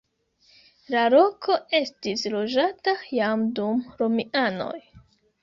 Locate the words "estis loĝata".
1.81-2.95